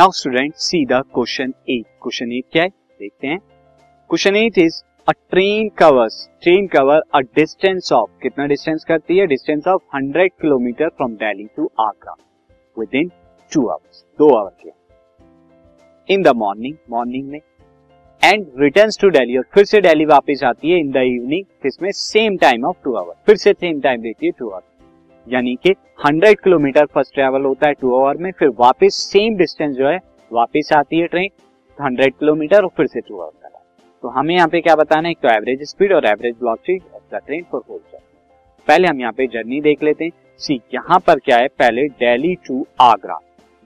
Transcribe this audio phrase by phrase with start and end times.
[0.00, 2.68] Now student see the question eight question eight क्या है?
[2.68, 3.38] देखते हैं.
[4.10, 9.26] Question eight is a train covers train cover a distance of कितना distance करती है?
[9.26, 12.14] Distance of 100 kilometre from Delhi to Agra
[12.94, 13.10] within
[13.52, 14.70] two hours दो hour के.
[16.14, 17.40] In the morning morning में.
[18.24, 21.90] एंड रिटर्न टू डेली और फिर से डेली वापस आती है इन द इवनिंग इसमें
[21.92, 24.69] same time of two hour फिर से सेम टाइम देती है टू आवर
[25.26, 29.76] यानी कि 100 किलोमीटर फ़र्स्ट ट्रेवल होता है टू आवर में, फिर वापस सेम डिस्टेंस
[29.76, 29.98] जो है,
[30.30, 31.28] वापस आती है ट्रेन
[31.78, 33.48] 100 किलोमीटर और फिर से टू आवर का
[34.04, 37.14] तो हमें यहाँ पे क्या बताना है, एक तो एवरेज स्पीड और average block of
[37.14, 40.98] the train for whole journey पहले हम यहाँ पे जर्नी देख लेते हैं। सी यहाँ
[41.06, 43.18] पर क्या है, पहले डेली टू आगरा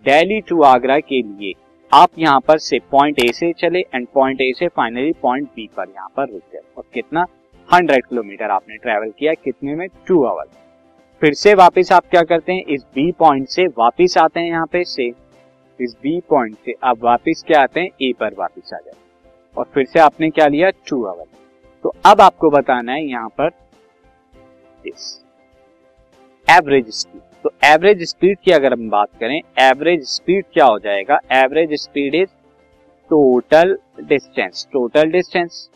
[0.05, 1.53] डेली टू आगरा के लिए
[1.91, 5.69] आप यहाँ पर से पॉइंट ए से चले एंड पॉइंट ए से फाइनली पॉइंट बी
[5.77, 7.25] पर यहाँ पर रुक गए। और कितना?
[7.69, 9.87] हंड्रेड किलोमीटर आपने ट्रेवल किया कितने में?
[10.07, 10.45] टू आवर
[11.23, 12.65] फिर से वापस आप क्या करते हैं?
[12.65, 15.07] इस बी पॉइंट से वापस आते हैं यहाँ पे, से।
[15.81, 17.91] इस बी पॉइंट से आप वापस क्या आते हैं?
[18.03, 18.99] ए पर वापस आ जाते
[19.57, 20.71] और फिर से आपने क्या लिया?
[20.89, 21.25] टू आवर
[21.85, 23.51] तो अब आपको बताना है यहाँ पर
[24.85, 25.25] इस
[26.49, 31.19] एवरेज स्पीड तो एवरेज स्पीड की अगर हम बात करें एवरेज स्पीड क्या हो जाएगा?
[31.33, 32.29] Average speed is
[33.11, 35.69] total distance total distance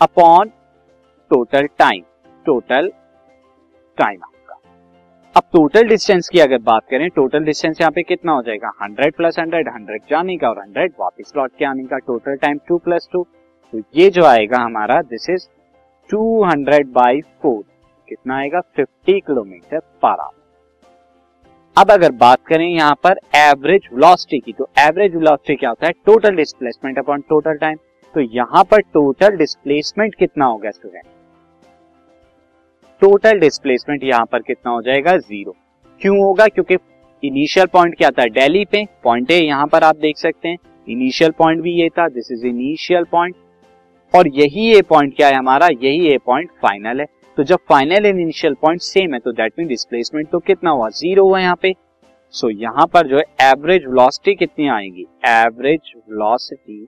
[0.00, 0.50] upon
[1.30, 2.02] total time
[2.46, 2.92] total
[3.98, 4.20] time
[5.36, 8.70] अब टोटल डिस्टेंस की अगर बात करें टोटल डिस्टेंस यहाँ पे कितना हो जाएगा?
[8.82, 12.58] 100 प्लस 100 100 जाने का और 100 वापस लौट के आने का टोटल टाइम
[12.70, 13.22] 2 प्लस 2
[13.72, 15.46] तो ये जो आएगा हमारा this is
[16.10, 17.62] 200 hundred by four
[18.08, 18.60] कितना आएगा?
[18.78, 20.42] 50 किलोमीटर पर आवर
[21.76, 25.92] अब अगर बात करें यहाँ पर एवरेज वेलोसिटी की तो एवरेज वेलोसिटी क्या होता है?
[26.06, 27.78] Total displacement upon total time
[28.14, 31.04] तो यहाँ पर टोटल डिस्प्लेसमेंट कितना होगा स्टूडेंट
[33.02, 35.16] टोटल डिस्प्लेसमेंट यहाँ पर कितना हो जाएगा?
[35.16, 35.54] ज़ीरो।
[36.00, 36.46] क्यों होगा?
[36.46, 36.76] क्योंकि
[37.22, 38.24] इनिशियल पॉइंट क्या था?
[38.28, 42.08] डेली पे। पॉइंट ए यहाँ पर आप देख सकते हैं। इनिशियल पॉइंट भी ये था।
[42.08, 43.34] दिस इज़ इनिशियल पॉइंट
[44.14, 45.68] और यही ए पॉइंट क्या है हमारा?
[45.72, 47.06] यही ए पॉइंट फाइनल है।
[47.36, 50.88] तो जब final and initial point same है तो दैट मीन डिस्प्लेसमेंट तो कितना हुआ?
[50.90, 51.74] ज़ीरो हुआ यहाँ पे।
[52.34, 55.06] सो so, यहाँ पर जो है एवरेज वेलोसिटी कितनी आएगी?
[55.26, 56.84] Average velocity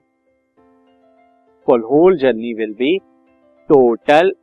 [1.67, 2.97] for whole journey will be
[3.69, 4.33] total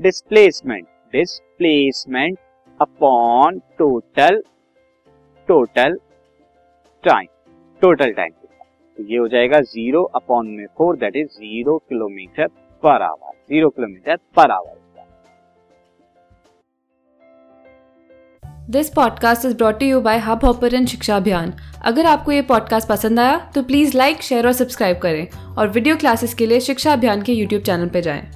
[0.00, 2.38] displacement displacement
[2.80, 4.42] upon total
[5.48, 5.98] total
[7.04, 7.26] time
[7.82, 8.30] total time
[8.98, 12.46] तो ये हो जाएगा ज़ीरो अपॉन में four that is zero kilometre
[12.82, 14.74] per hour zero kilometre per hour
[18.70, 21.52] this podcast is brought you by Hubhopper शिक्षा अभियान
[21.84, 25.96] अगर आपको ये पॉडकास्ट पसंद आया तो प्लीज़ लाइक शेयर और सब्सक्राइब करें और वीडियो
[25.96, 28.35] क्लासेस के लिए शिक्षा अभियान के यूट्यूब चैनल पर जाएँ।